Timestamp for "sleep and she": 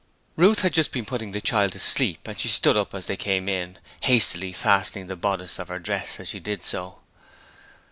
1.79-2.47